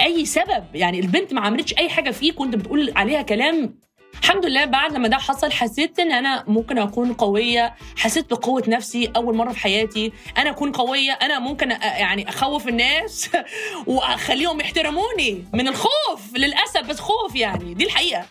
أي 0.01 0.25
سبب. 0.25 0.63
يعني 0.73 0.99
البنت 0.99 1.33
ما 1.33 1.41
عملتش 1.41 1.73
أي 1.77 1.89
حاجة 1.89 2.11
فيك 2.11 2.39
وأنت 2.39 2.55
بتقول 2.55 2.93
عليها 2.95 3.21
كلام. 3.21 3.79
الحمد 4.21 4.45
لله 4.45 4.65
بعد 4.65 4.93
لما 4.93 5.07
ده 5.07 5.17
حصل 5.17 5.51
حسيت 5.51 5.99
إن 5.99 6.11
أنا 6.11 6.43
ممكن 6.47 6.77
أكون 6.77 7.13
قوية. 7.13 7.75
حسيت 7.97 8.29
بقوة 8.29 8.63
نفسي 8.67 9.11
أول 9.15 9.35
مرة 9.35 9.51
في 9.51 9.59
حياتي. 9.59 10.11
أنا 10.37 10.49
أكون 10.49 10.71
قوية. 10.71 11.11
أنا 11.11 11.39
ممكن 11.39 11.69
يعني 11.71 12.29
أخوف 12.29 12.67
الناس 12.67 13.29
وأخليهم 13.87 14.59
يحترموني 14.61 15.43
من 15.53 15.67
الخوف 15.67 16.35
للأسف 16.37 16.81
بس 16.89 16.99
خوف 16.99 17.35
يعني. 17.35 17.73
دي 17.73 17.85
الحقيقة. 17.85 18.25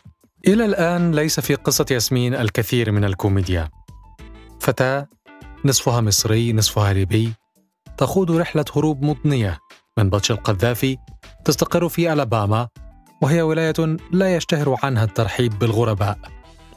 إلى 0.46 0.64
الآن 0.64 1.14
ليس 1.14 1.40
في 1.40 1.54
قصة 1.54 1.86
ياسمين 1.90 2.34
الكثير 2.34 2.92
من 2.92 3.04
الكوميديا. 3.04 3.68
فتاة 4.60 5.08
نصفها 5.64 6.00
مصري 6.00 6.52
نصفها 6.52 6.92
ليبي 6.92 7.32
تخوض 7.96 8.30
رحلة 8.30 8.64
هروب 8.76 9.04
مضنية 9.04 9.58
من 9.98 10.10
بطش 10.10 10.30
القذافي 10.30 10.96
تستقر 11.44 11.88
في 11.88 12.12
ألاباما 12.12 12.68
وهي 13.22 13.42
ولاية 13.42 13.96
لا 14.12 14.36
يشتهر 14.36 14.76
عنها 14.82 15.04
الترحيب 15.04 15.58
بالغرباء. 15.58 16.18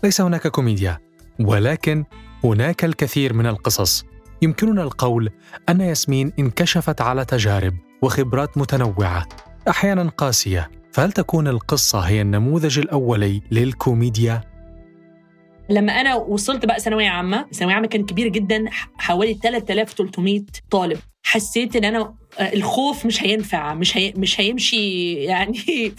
ليس 0.04 0.22
هناك 0.22 0.48
كوميديا 0.48 0.98
ولكن 1.40 2.06
هناك 2.44 2.86
الكثير 2.86 3.34
من 3.34 3.46
القصص. 3.46 4.04
يمكننا 4.42 4.84
القول 4.84 5.30
أن 5.70 5.82
ياسمين 5.82 6.34
انكشفت 6.40 7.02
على 7.02 7.26
تجارب 7.26 7.74
وخبرات 8.02 8.58
متنوعة 8.58 9.28
أحيانا 9.68 10.10
قاسية. 10.10 10.81
فهل 10.94 11.12
تكون 11.12 11.48
القصة 11.48 12.00
هي 12.00 12.22
النموذج 12.22 12.80
الأولي 12.80 13.42
للكوميديا؟ 13.52 14.42
لما 15.70 16.02
أنا 16.02 16.16
وصلت 16.16 16.66
بقى 16.66 16.80
ثانوية 16.80 17.10
عامة 17.10 17.46
ثانوية 17.54 17.76
عامة 17.76 17.88
كان 17.88 18.06
كبير 18.06 18.28
جدا 18.28 18.66
حوالي 18.98 19.34
3300 19.34 20.42
طالب. 20.72 21.00
حسيت 21.24 21.76
إن 21.76 21.86
أنا 21.86 22.16
آه، 22.40 22.54
الخوف 22.54 23.06
مش 23.06 23.24
هينفع 23.24 23.74
مش 23.74 23.98
هي 23.98 24.14
مش 24.18 24.40
هيمشي 24.42 25.14
يعني 25.32 25.94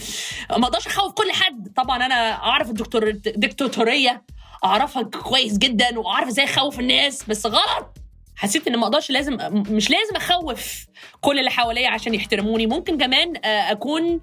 ما 0.50 0.64
أقدرش 0.64 0.86
أخوف 0.86 1.12
كل 1.12 1.32
حد. 1.32 1.72
طبعا 1.76 2.06
أنا 2.06 2.32
أعرف 2.34 2.68
الدكتور 2.70 3.08
الدكتاتوريه 3.08 4.22
أعرفها 4.64 5.02
كويس 5.02 5.58
جدا 5.58 5.98
وأعرف 5.98 6.28
إزاي 6.28 6.44
أخوف 6.44 6.80
الناس 6.80 7.24
بس 7.28 7.46
غلط. 7.46 7.98
حسيت 8.36 8.66
إن 8.68 8.76
ما 8.76 8.84
أقدرش 8.84 9.10
لازم 9.10 9.36
مش 9.52 9.90
لازم 9.90 10.16
أخوف 10.16 10.86
كل 11.20 11.38
اللي 11.38 11.50
حواليا 11.50 11.88
عشان 11.88 12.14
يحترموني. 12.14 12.66
ممكن 12.66 12.98
كمان 12.98 13.36
آه، 13.44 13.72
أكون 13.72 14.20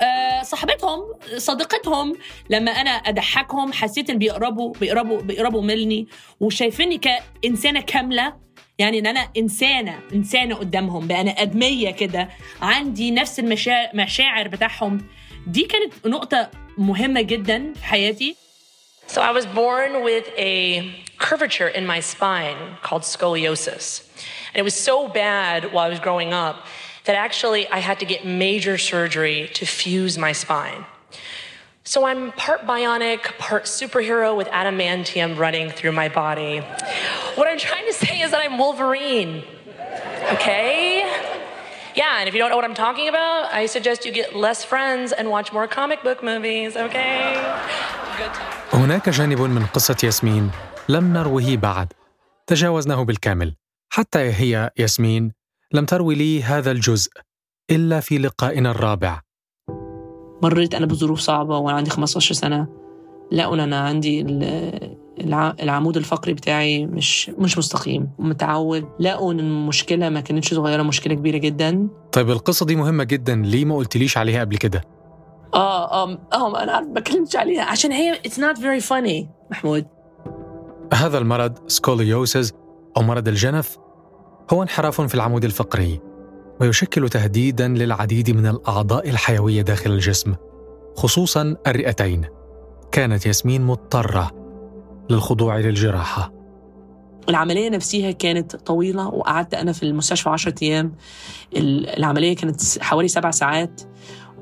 آه، 0.00 0.42
صاحبتهم 0.42 1.00
صديقتهم 1.36 2.16
لما 2.50 2.70
أنا 2.72 2.90
أضحكهم 2.90 3.72
حسيت 3.72 4.10
إن 4.10 4.18
بيقربوا 4.18 4.72
بيقربوا 4.80 5.20
بيقربوا 5.22 5.62
مني 5.62 6.06
وشايفيني 6.40 6.98
كإنسانة 6.98 7.80
كاملة 7.80 8.34
يعني 8.78 8.98
إن 8.98 9.06
أنا 9.06 9.28
إنسانة 9.36 10.00
إنسانة 10.14 10.54
قدامهم 10.54 11.06
بقى 11.06 11.20
أنا 11.20 11.30
أدمية 11.30 11.90
كده 11.90 12.28
عندي 12.62 13.10
نفس 13.10 13.38
المشاعر 13.38 13.88
مشاعر 13.94 14.48
بتاعهم 14.48 15.06
دي 15.46 15.62
كانت 15.62 15.92
نقطة 16.06 16.50
مهمة 16.78 17.20
جدا 17.20 17.72
في 17.74 17.84
حياتي 17.84 18.36
So 19.08 19.20
I 19.20 19.32
was 19.32 19.44
born 19.46 19.92
with 20.08 20.26
a 20.38 20.54
curvature 21.18 21.68
in 21.78 21.84
my 21.86 22.00
spine 22.00 22.60
called 22.82 23.02
scoliosis. 23.02 23.84
And 24.50 24.56
it 24.62 24.64
was 24.70 24.74
so 24.90 25.08
bad 25.08 25.60
while 25.72 25.84
I 25.88 25.90
was 25.90 26.00
growing 26.00 26.32
up 26.32 26.56
that 27.05 27.15
actually 27.15 27.67
I 27.69 27.79
had 27.79 27.97
to 27.99 28.05
get 28.05 28.25
major 28.25 28.77
surgery 28.77 29.49
to 29.53 29.65
fuse 29.65 30.17
my 30.17 30.33
spine. 30.43 30.85
So 31.83 32.05
I'm 32.05 32.33
part 32.33 32.61
bionic, 32.67 33.21
part 33.37 33.63
superhero 33.63 34.35
with 34.35 34.47
adamantium 34.47 35.37
running 35.37 35.69
through 35.77 35.93
my 35.93 36.09
body. 36.09 36.59
What 37.37 37.47
I'm 37.47 37.61
trying 37.69 37.85
to 37.91 37.93
say 37.93 38.15
is 38.21 38.31
that 38.31 38.41
I'm 38.45 38.57
Wolverine. 38.57 39.43
Okay? 40.33 40.75
Yeah, 41.95 42.19
and 42.19 42.27
if 42.29 42.33
you 42.35 42.39
don't 42.41 42.49
know 42.51 42.59
what 42.61 42.65
I'm 42.65 42.79
talking 42.87 43.07
about, 43.07 43.41
I 43.53 43.65
suggest 43.75 44.05
you 44.05 44.11
get 44.11 44.35
less 44.35 44.59
friends 44.71 45.07
and 45.17 45.29
watch 45.35 45.47
more 45.57 45.67
comic 45.79 45.99
book 46.03 46.19
movies, 46.21 46.75
okay? 46.75 47.33
Good 48.17 48.33
times. 48.33 48.53
هناك 48.73 49.09
جانب 49.09 49.41
من 49.41 49.65
قصة 49.65 49.97
ياسمين 50.03 50.51
لم 50.89 51.13
نروه 51.13 51.55
بعد 51.55 51.93
تجاوزناه 52.47 53.03
بالكامل 53.03 53.55
حتى 53.89 54.19
هي 54.19 54.71
ياسمين 54.77 55.31
لم 55.74 55.84
تروي 55.84 56.14
لي 56.14 56.42
هذا 56.42 56.70
الجزء 56.70 57.10
إلا 57.70 58.00
في 58.00 58.18
لقائنا 58.18 58.70
الرابع. 58.70 59.20
مريت 60.42 60.74
أنا 60.74 60.86
بظروف 60.86 61.20
صعبة 61.20 61.58
وأنا 61.58 61.76
عندي 61.76 61.90
15 61.90 62.34
سنة. 62.34 62.66
لقوا 63.32 63.54
ان 63.54 63.60
أنا 63.60 63.80
عندي 63.80 64.20
ال- 64.20 64.96
الع- 65.20 65.54
العمود 65.62 65.96
الفقري 65.96 66.34
بتاعي 66.34 66.86
مش 66.86 67.28
مش 67.30 67.58
مستقيم 67.58 68.10
متعوج 68.18 68.84
لقوا 69.00 69.32
إن 69.32 69.40
المشكلة 69.40 70.08
ما 70.08 70.20
كانتش 70.20 70.54
صغيرة 70.54 70.82
مشكلة 70.82 71.14
كبيرة 71.14 71.38
جدا. 71.38 71.88
طيب 72.12 72.30
القصة 72.30 72.66
دي 72.66 72.76
مهمة 72.76 73.04
جدا. 73.04 73.34
ليه 73.36 73.64
ما 73.64 73.76
قلتليش 73.76 74.16
عليها 74.18 74.40
قبل 74.40 74.56
كده؟ 74.56 74.80
آه 75.54 75.92
آه 76.04 76.18
آه 76.32 76.62
أنا 76.62 76.80
ما 76.80 76.98
اتكلمتش 76.98 77.36
عليها. 77.36 77.62
عشان 77.64 77.92
هي 77.92 78.14
it's 78.28 78.36
not 78.38 78.56
very 78.58 78.88
funny 78.88 79.26
محمود. 79.50 79.86
هذا 80.94 81.18
المرض 81.18 81.68
سكوليوسيس 81.68 82.52
أو 82.96 83.02
مرض 83.02 83.28
الجنف 83.28 83.78
هو 84.50 84.62
انحراف 84.62 85.00
في 85.00 85.14
العمود 85.14 85.44
الفقري 85.44 86.00
ويشكل 86.60 87.08
تهديدا 87.08 87.68
للعديد 87.68 88.30
من 88.30 88.46
الأعضاء 88.46 89.08
الحيوية 89.10 89.62
داخل 89.62 89.90
الجسم 89.90 90.34
خصوصا 90.96 91.56
الرئتين. 91.66 92.24
كانت 92.92 93.26
ياسمين 93.26 93.62
مضطرة 93.62 94.30
للخضوع 95.10 95.58
للجراحة. 95.58 96.32
العملية 97.28 97.68
نفسها 97.70 98.10
كانت 98.10 98.56
طويلة 98.56 99.08
وقعدت 99.08 99.54
أنا 99.54 99.72
في 99.72 99.82
المستشفى 99.82 100.28
عشرة 100.30 100.54
أيام. 100.62 100.94
ال- 101.56 101.88
العملية 101.88 102.36
كانت 102.36 102.78
حوالي 102.80 103.08
سبع 103.08 103.30
ساعات 103.30 103.80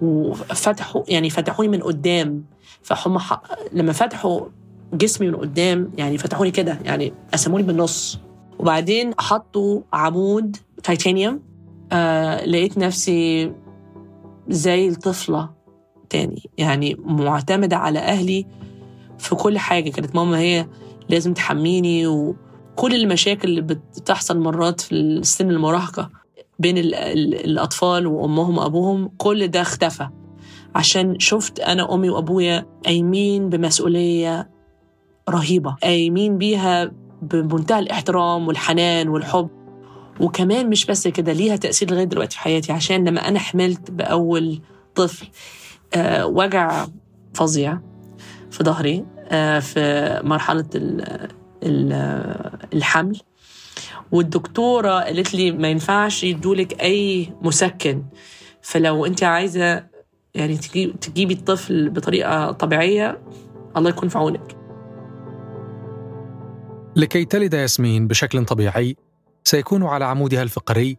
وفتحوا 0.02 1.02
يعني 1.08 1.30
فتحوني 1.30 1.68
من 1.68 1.82
قدام. 1.82 2.44
فهم. 2.82 3.18
لما 3.72 3.92
فتحوا 3.92 4.40
جسمي 4.94 5.28
من 5.28 5.36
قدام 5.36 5.90
يعني 5.98 6.18
فتحوني 6.18 6.50
كده 6.50 6.78
يعني 6.84 7.12
قسموني 7.32 7.62
بالنص. 7.62 8.18
وبعدين 8.60 9.12
حطوا 9.18 9.80
عمود 9.92 10.56
تيتانيوم 10.82 11.40
آه 11.92 12.44
لقيت 12.44 12.78
نفسي 12.78 13.52
زي 14.48 14.88
الطفلة 14.88 15.50
تاني. 16.10 16.50
يعني 16.58 16.96
معتمدة 16.98 17.76
على 17.76 17.98
أهلي 17.98 18.46
في 19.18 19.34
كل 19.34 19.58
حاجة. 19.58 19.90
كانت 19.90 20.14
ماما 20.16 20.38
هي 20.38 20.66
لازم 21.08 21.34
تحميني 21.34 22.06
وكل 22.06 22.94
المشاكل 22.94 23.48
اللي 23.48 23.60
بتحصل 23.60 24.38
مرات 24.40 24.80
في 24.80 24.92
السن 24.92 25.50
المراهقة 25.50 26.10
بين 26.58 26.78
ال 26.78 26.94
ال 26.94 27.34
الأطفال 27.44 28.06
وأمهم 28.06 28.58
وأبوهم 28.58 29.10
كل 29.18 29.48
ده 29.48 29.60
اختفى. 29.60 30.08
عشان 30.74 31.18
شفت 31.18 31.60
أنا 31.60 31.94
أمي 31.94 32.10
وأبويا 32.10 32.66
قايمين 32.84 33.48
بمسؤولية 33.48 34.50
رهيبة. 35.28 35.76
قايمين 35.82 36.38
بيها 36.38 36.92
بمنتهى 37.22 37.78
الاحترام 37.78 38.48
والحنان 38.48 39.08
والحب. 39.08 39.48
وكمان 40.20 40.70
مش 40.70 40.86
بس 40.86 41.08
كده 41.08 41.32
ليها 41.32 41.56
تأثير 41.56 41.90
لغاية 41.90 42.04
دلوقتي 42.04 42.36
في 42.36 42.40
حياتي. 42.42 42.72
عشان 42.72 43.08
لما 43.08 43.28
أنا 43.28 43.38
حملت 43.38 43.90
بأول 43.90 44.60
طفل 44.94 45.26
آه 45.94 46.26
وجع 46.26 46.86
فظيع 47.34 47.78
في 48.50 48.64
ظهري 48.64 49.04
آه 49.28 49.58
في 49.58 50.20
مرحلة 50.24 50.66
ال 50.74 51.28
ال 51.62 51.92
الحمل. 52.74 53.20
والدكتورة 54.12 55.00
قالت 55.00 55.34
لي 55.34 55.52
ما 55.52 55.68
ينفعش 55.68 56.24
يدولك 56.24 56.82
أي 56.82 57.32
مسكن. 57.42 58.02
فلو 58.62 59.06
أنت 59.06 59.22
عايزة 59.22 59.84
يعني 60.34 60.56
تجيب 60.56 61.00
تجيبي 61.00 61.34
الطفل 61.34 61.90
بطريقة 61.90 62.52
طبيعية 62.52 63.22
الله 63.76 63.90
يكون 63.90 64.08
في 64.08 64.18
عونك. 64.18 64.59
لكي 67.00 67.24
تلد 67.24 67.54
ياسمين 67.54 68.06
بشكل 68.06 68.44
طبيعي 68.44 68.96
سيكون 69.44 69.84
على 69.84 70.04
عمودها 70.04 70.42
الفقري 70.42 70.96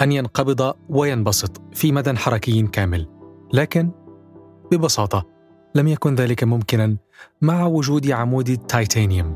أن 0.00 0.12
ينقبض 0.12 0.74
وينبسط 0.88 1.62
في 1.74 1.92
مدى 1.92 2.16
حركي 2.16 2.62
كامل. 2.62 3.08
لكن 3.52 3.90
ببساطة 4.70 5.26
لم 5.74 5.88
يكن 5.88 6.14
ذلك 6.14 6.44
ممكنا 6.44 6.96
مع 7.42 7.66
وجود 7.66 8.10
عمود 8.10 8.48
التيتانيوم 8.48 9.34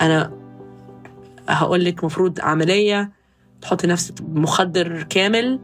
أنا 0.00 0.32
هقول 1.48 1.84
لك 1.84 2.04
مفروض 2.04 2.40
عملية 2.40 3.12
تحطي 3.60 3.86
نفسك 3.86 4.22
بمخدر 4.22 5.02
كامل 5.02 5.60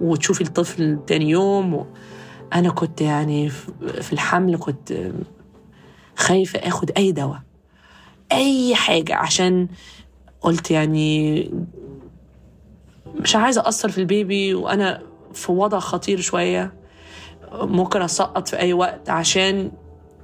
وتشوفي 0.00 0.40
الطفل 0.40 0.98
تاني 1.06 1.30
يوم 1.30 1.74
و... 1.74 1.86
أنا 2.54 2.70
كنت 2.70 3.00
يعني 3.00 3.48
في 4.00 4.12
الحمل 4.12 4.56
كنت 4.58 5.12
خايفة 6.16 6.58
آخد 6.58 6.90
أي 6.96 7.12
دواء. 7.12 7.51
أي 8.32 8.74
حاجة 8.74 9.14
عشان 9.14 9.68
قلت 10.40 10.70
يعني 10.70 11.50
مش 13.14 13.36
عايزة 13.36 13.68
أثر 13.68 13.88
في 13.88 13.98
البيبي 13.98 14.54
وأنا 14.54 15.02
في 15.32 15.52
وضع 15.52 15.78
خطير 15.78 16.20
شوية. 16.20 16.74
ممكن 17.52 18.02
أسقط 18.02 18.48
في 18.48 18.58
أي 18.58 18.72
وقت 18.72 19.10
عشان 19.10 19.72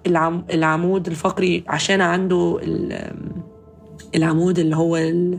العم... 0.07 0.45
العمود 0.51 1.07
الفقري 1.07 1.65
عشان 1.69 2.01
عنده 2.01 2.59
ال... 2.63 3.13
العمود 4.15 4.59
اللي 4.59 4.77
هو 4.77 4.97
ال... 4.97 5.39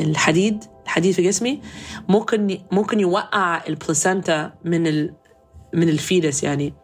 الحديد 0.00 0.64
الحديد 0.84 1.14
في 1.14 1.22
جسمي. 1.22 1.60
ممكن 2.08 2.58
ممكن 2.72 3.00
يوقع 3.00 3.66
البلاسنتا 3.68 4.52
من 4.64 4.86
ال... 4.86 5.14
من 5.74 5.88
الفيلس 5.88 6.42
يعني. 6.42 6.74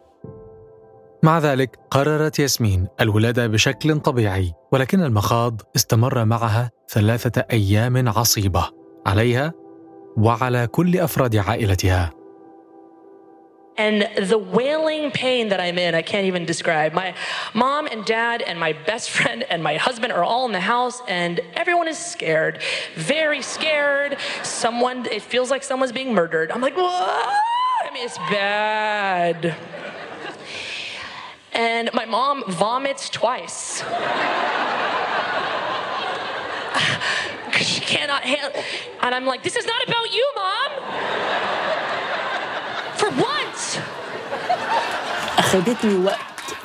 مع 1.23 1.39
ذلك 1.39 1.79
قررت 1.91 2.39
ياسمين 2.39 2.87
الولادة 3.01 3.47
بشكل 3.47 3.99
طبيعي 3.99 4.53
ولكن 4.71 5.03
المخاض 5.03 5.61
استمر 5.75 6.25
معها 6.25 6.71
ثلاثة 6.89 7.45
أيام 7.51 8.09
عصيبة 8.09 8.69
عليها 9.05 9.53
وعلى 10.17 10.67
كل 10.67 10.99
أفراد 10.99 11.35
عائلتها 11.35 12.11
And 13.75 14.07
the 14.33 14.37
wailing 14.37 15.09
pain 15.09 15.47
that 15.49 15.59
I'm 15.59 15.79
in, 15.79 15.95
I 15.95 16.03
can't 16.03 16.27
even 16.27 16.45
describe. 16.45 16.93
My 16.93 17.15
mom 17.55 17.87
and 17.87 18.05
dad 18.05 18.43
and 18.43 18.59
my 18.59 18.73
best 18.73 19.09
friend 19.09 19.43
and 19.49 19.63
my 19.63 19.77
husband 19.77 20.13
are 20.13 20.23
all 20.23 20.45
in 20.45 20.51
the 20.51 20.59
house, 20.75 21.01
and 21.07 21.41
everyone 21.55 21.87
is 21.87 21.97
scared. 21.97 22.61
Very 22.95 23.41
scared. 23.41 24.11
Someone, 24.43 25.07
it 25.07 25.23
feels 25.23 25.49
like 25.49 25.63
someone's 25.63 25.91
being 25.91 26.13
murdered. 26.13 26.51
I'm 26.51 26.61
like, 26.61 26.77
what? 26.77 27.33
I 27.85 27.89
mean, 27.95 28.05
it's 28.05 28.19
bad. 28.29 29.55
And 31.55 31.89
my 31.93 32.05
mom 32.05 32.43
vomits 32.47 33.09
twice. 33.09 33.83
She 37.61 37.81
cannot 37.81 38.23
handle 38.23 38.51
And 39.03 39.13
I'm 39.15 39.25
like, 39.25 39.43
this 39.43 39.55
is 39.55 39.65
not 39.65 39.81
about 39.87 40.07
you, 40.17 40.25
mom. 40.41 40.69
For 42.99 43.09
once. 43.09 43.79
أخدتني 45.37 46.05
وقت 46.05 46.19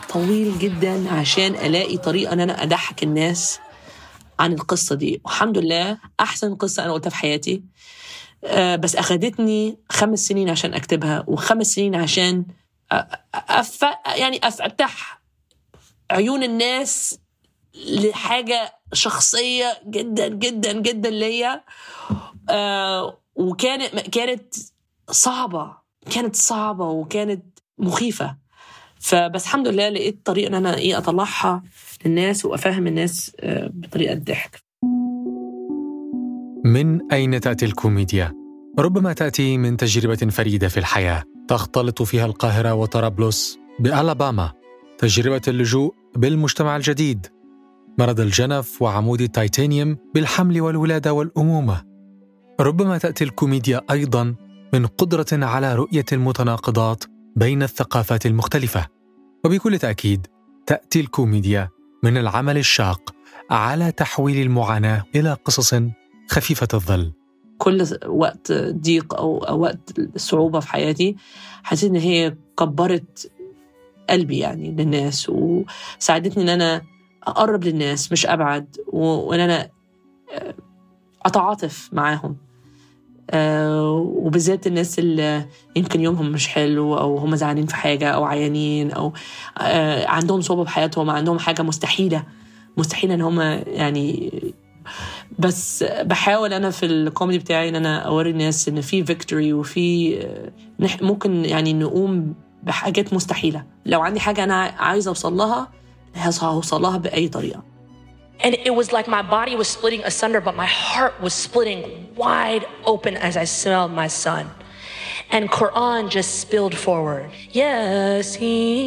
طويل 0.08 0.58
جدا 0.58 1.10
عشان 1.12 1.54
ألاقي 1.54 1.96
طريقة 1.96 2.32
أن 2.32 2.40
أنا 2.40 2.62
أضحك 2.62 3.02
الناس 3.02 3.60
عن 4.40 4.52
القصة 4.52 4.94
دي 4.94 5.20
والحمد 5.24 5.58
لله 5.58 5.98
أحسن 6.20 6.54
قصة 6.54 6.84
أنا 6.84 6.92
قلتها 6.92 7.10
في 7.10 7.16
حياتي 7.16 7.62
آه، 8.44 8.76
بس 8.76 8.96
أخدتني 8.96 9.78
خمس 9.90 10.18
سنين 10.18 10.50
عشان 10.50 10.74
أكتبها 10.74 11.24
وخمس 11.26 11.66
سنين 11.66 11.94
عشان 11.94 12.44
أف... 13.34 13.82
يعني 14.16 14.40
أفتح 14.44 15.22
عيون 16.10 16.42
الناس 16.42 17.18
لحاجة 17.74 18.74
شخصية 18.92 19.80
جدا 19.86 20.28
جدا 20.28 20.72
جدا 20.72 21.10
ليا. 21.10 21.64
آه، 22.50 23.18
وكانت 23.34 24.00
كانت 24.00 24.54
صعبة 25.10 25.76
كانت 26.10 26.36
صعبة 26.36 26.88
وكانت 26.88 27.58
مخيفة. 27.78 28.36
فبس 29.00 29.44
الحمد 29.44 29.68
لله 29.68 29.88
لقيت 29.88 30.26
طريقة 30.26 30.48
إن 30.48 30.54
أنا 30.54 30.76
إيه 30.76 30.98
أطلعها 30.98 31.62
للناس 32.04 32.44
وأفهم 32.44 32.86
الناس 32.86 33.32
آه، 33.40 33.70
بطريقة 33.74 34.14
ضحك. 34.14 34.62
من 36.64 37.12
أين 37.12 37.40
تأتي 37.40 37.64
الكوميديا؟ 37.64 38.34
ربما 38.78 39.12
تأتي 39.12 39.58
من 39.58 39.76
تجربة 39.76 40.16
فريدة 40.16 40.68
في 40.68 40.76
الحياة. 40.76 41.24
تختلط 41.48 42.02
فيها 42.02 42.26
القاهرة 42.26 42.74
وطرابلس 42.74 43.58
بألاباما 43.80 44.52
تجربة 44.98 45.40
اللجوء 45.48 45.94
بالمجتمع 46.16 46.76
الجديد. 46.76 47.26
مرض 47.98 48.20
الجنف 48.20 48.82
وعمود 48.82 49.20
التيتانيوم 49.20 49.96
بالحمل 50.14 50.60
والولادة 50.60 51.12
والأمومة. 51.12 51.82
ربما 52.60 52.98
تأتي 52.98 53.24
الكوميديا 53.24 53.80
أيضا 53.90 54.34
من 54.72 54.86
قدرة 54.86 55.26
على 55.32 55.74
رؤية 55.74 56.04
المتناقضات 56.12 57.04
بين 57.36 57.62
الثقافات 57.62 58.26
المختلفة. 58.26 58.86
وبكل 59.44 59.78
تأكيد 59.78 60.26
تأتي 60.66 61.00
الكوميديا 61.00 61.68
من 62.02 62.16
العمل 62.16 62.58
الشاق 62.58 63.14
على 63.50 63.92
تحويل 63.92 64.42
المعاناة 64.46 65.04
إلى 65.14 65.32
قصص 65.44 65.74
خفيفة 66.30 66.68
الظل. 66.74 67.12
كل 67.58 67.84
وقت 68.06 68.52
ضيق 68.52 69.14
أو 69.14 69.38
أو 69.38 69.60
وقت 69.60 70.00
صعوبة 70.16 70.60
في 70.60 70.68
حياتي 70.68 71.16
حسيت 71.62 71.90
إن 71.90 71.96
هي 71.96 72.36
كبرت 72.58 73.30
قلبي 74.10 74.38
يعني 74.38 74.70
للناس 74.70 75.28
وساعدتني 75.30 76.42
إن 76.42 76.48
أنا 76.48 76.82
أقرب 77.22 77.64
للناس 77.64 78.12
مش 78.12 78.26
أبعد 78.26 78.76
وإن 78.86 79.40
أنا 79.40 79.70
آه، 80.32 80.54
أتعاطف 81.26 81.90
معاهم. 81.92 82.36
آه، 83.30 83.90
وبالذات 83.92 84.66
الناس 84.66 84.98
اللي 84.98 85.46
يمكن 85.76 86.00
يومهم 86.00 86.32
مش 86.32 86.48
حلو 86.48 86.98
أو 86.98 87.18
هم 87.18 87.36
زعلانين 87.36 87.66
في 87.66 87.76
حاجة 87.76 88.10
أو 88.10 88.24
عيانين 88.24 88.92
أو 88.92 89.12
آه، 89.58 90.06
عندهم 90.06 90.40
صعوبة 90.40 90.64
في 90.64 90.70
حياتهم 90.70 91.10
عندهم 91.10 91.38
حاجة 91.38 91.62
مستحيلة 91.62 92.24
مستحيل 92.76 93.12
إن 93.12 93.20
هم 93.20 93.40
يعني 93.66 94.32
بس 95.38 95.82
بحاول 95.82 96.52
أنا 96.52 96.70
في 96.70 96.86
الكوميدي 96.86 97.38
بتاعي 97.38 97.68
إن 97.68 97.76
أنا 97.76 97.98
أوري 97.98 98.30
الناس 98.30 98.68
إن 98.68 98.80
في 98.80 99.04
فيكتوري 99.04 99.52
وفي 99.52 100.18
آه، 100.20 100.50
ممكن 101.00 101.44
يعني 101.44 101.72
نقوم 101.72 102.34
بحاجات 102.62 103.12
مستحيلة 103.14 103.64
لو 103.86 104.00
عندي 104.00 104.20
حاجة 104.20 104.44
أنا 104.44 104.54
عايزة 104.78 105.08
أوصل 105.08 105.36
لها 105.36 105.68
هوصل 106.42 106.82
لها 106.82 106.98
بأي 106.98 107.28
طريقة 107.28 107.62
And 108.40 108.54
it 108.54 108.74
was 108.80 108.92
like 108.92 109.08
my 109.08 109.22
body 109.22 109.56
was 109.56 109.66
splitting 109.66 110.04
asunder, 110.04 110.40
but 110.40 110.54
my 110.54 110.66
heart 110.66 111.20
was 111.20 111.34
splitting 111.34 111.82
wide 112.14 112.64
open 112.84 113.16
as 113.16 113.36
I 113.36 113.42
smelled 113.44 113.90
my 113.90 114.06
son. 114.06 114.48
And 115.32 115.50
Quran 115.50 116.08
just 116.08 116.38
spilled 116.40 116.76
forward. 116.76 117.30
Yasin 117.52 118.78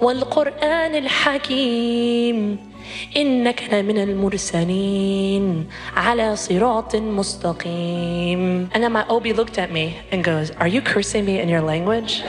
والقرآن 0.00 0.94
الحكيم 0.94 2.58
إنك 3.17 3.63
لمن 3.73 3.97
المرسلين 3.97 5.67
على 5.95 6.35
صراط 6.35 6.95
مستقيم. 6.95 8.69
And 8.73 8.83
then 8.83 8.91
my 8.91 9.05
Obi 9.07 9.33
looked 9.33 9.57
at 9.57 9.71
me 9.71 9.97
and 10.11 10.23
goes, 10.23 10.51
Are 10.51 10.67
you 10.67 10.81
cursing 10.81 11.25
me 11.25 11.39
in 11.39 11.49
your 11.49 11.61
language? 11.61 12.23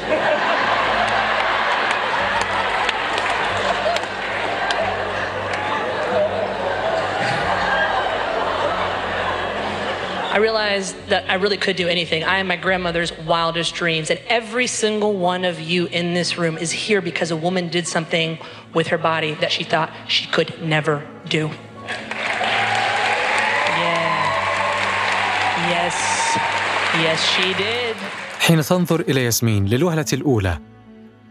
I 10.38 10.40
realized 10.40 10.96
that 11.14 11.24
I 11.34 11.36
really 11.44 11.58
could 11.66 11.78
do 11.84 11.88
anything. 11.88 12.22
I 12.24 12.38
am 12.42 12.48
my 12.54 12.60
grandmother's 12.66 13.12
wildest 13.32 13.72
dreams. 13.82 14.08
And 14.12 14.20
every 14.40 14.68
single 14.68 15.14
one 15.32 15.44
of 15.52 15.56
you 15.60 15.82
in 16.00 16.14
this 16.14 16.30
room 16.38 16.56
is 16.66 16.72
here 16.86 17.02
because 17.02 17.30
a 17.32 17.40
woman 17.46 17.64
did 17.78 17.86
something 17.88 18.38
with 18.78 18.86
her 18.92 19.00
body 19.00 19.34
that 19.42 19.52
she 19.52 19.64
thought 19.64 19.90
she 20.16 20.28
could 20.36 20.50
never 20.62 20.96
do. 21.38 21.44
Yeah. 23.84 24.14
Yes. 25.76 25.96
Yes, 27.06 27.20
she 27.34 27.48
did. 27.66 27.96
حين 28.40 28.62
تنظر 28.62 29.00
إلى 29.00 29.24
ياسمين 29.24 29.66
للوهلة 29.66 30.06
الأولى 30.14 30.60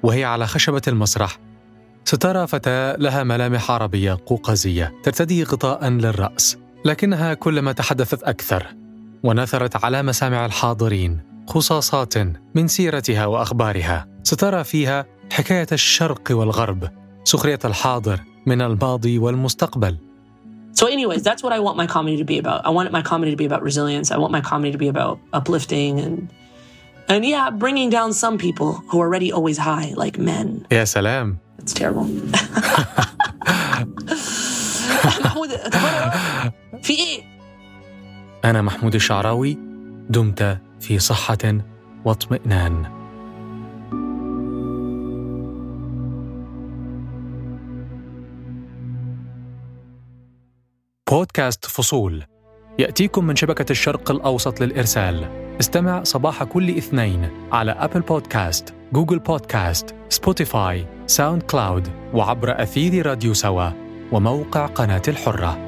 وهي 0.02 0.24
على 0.24 0.46
خشبة 0.46 0.82
المسرح 0.88 1.38
سترى 2.04 2.46
فتاة 2.46 2.96
لها 2.96 3.24
ملامح 3.24 3.70
عربية 3.70 4.18
قوقازية 4.26 4.92
ترتدي 5.02 5.42
غطاء 5.42 5.88
للرأس 5.88 6.56
لكنها 6.84 7.34
كلما 7.34 7.72
تحدثت 7.72 8.22
أكثر 8.22 8.85
ونثرت 9.26 9.84
على 9.84 10.02
مسامع 10.02 10.46
الحاضرين 10.46 11.20
خصاصات 11.48 12.14
من 12.54 12.68
سيرتها 12.68 13.26
واخبارها 13.26 14.06
سترى 14.22 14.64
فيها 14.64 15.06
حكايه 15.32 15.66
الشرق 15.72 16.22
والغرب 16.30 16.88
سخريه 17.24 17.58
الحاضر 17.64 18.20
من 18.46 18.62
الماضي 18.62 19.18
والمستقبل 19.18 19.98
So, 20.80 20.86
anyways, 20.86 21.22
that's 21.22 21.42
what 21.42 21.52
I 21.54 21.60
want 21.66 21.76
my 21.82 21.86
comedy 21.86 22.16
to 22.18 22.24
be 22.32 22.38
about. 22.44 22.60
I 22.66 22.70
want 22.70 22.92
my 22.92 23.00
comedy 23.02 23.30
to 23.30 23.36
be 23.42 23.46
about 23.50 23.62
resilience. 23.62 24.08
I 24.12 24.18
want 24.22 24.30
my 24.38 24.42
comedy 24.42 24.72
to 24.72 24.78
be 24.78 24.88
about 24.88 25.18
uplifting 25.32 25.92
and, 26.04 26.16
and 27.08 27.24
yeah, 27.24 27.48
bringing 27.48 27.88
down 27.88 28.12
some 28.12 28.36
people 28.46 28.70
who 28.88 28.96
are 29.00 29.06
already 29.08 29.30
always 29.32 29.56
high, 29.58 29.88
like 29.96 30.18
men. 30.18 30.66
يا 30.70 30.84
سلام 30.84 31.36
It's 31.62 31.72
terrible. 31.72 32.06
في 36.82 36.92
إيه؟ 36.92 37.22
أنا 38.46 38.62
محمود 38.62 38.94
الشعراوي 38.94 39.58
دمت 40.10 40.58
في 40.80 40.98
صحة 40.98 41.38
واطمئنان. 42.04 42.86
بودكاست 51.10 51.66
فصول. 51.66 52.24
يأتيكم 52.78 53.24
من 53.24 53.36
شبكة 53.36 53.66
الشرق 53.70 54.10
الأوسط 54.10 54.60
للإرسال. 54.60 55.24
استمع 55.60 56.02
صباح 56.02 56.44
كل 56.44 56.76
اثنين 56.76 57.30
على 57.52 57.72
Apple 57.72 58.00
Podcast 58.00 58.74
Google 58.92 59.18
Podcast 59.18 59.94
Spotify 60.08 60.86
SoundCloud 61.06 61.88
وعبر 62.14 62.62
أثير 62.62 63.06
راديو 63.06 63.34
سوا 63.34 63.70
وموقع 64.12 64.66
قناة 64.66 65.02
الحرة. 65.08 65.65